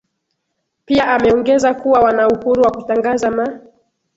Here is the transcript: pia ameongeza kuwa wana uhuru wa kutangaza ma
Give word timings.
pia 0.85 1.07
ameongeza 1.07 1.73
kuwa 1.73 1.99
wana 1.99 2.27
uhuru 2.27 2.61
wa 2.63 2.71
kutangaza 2.71 3.31
ma 3.31 3.59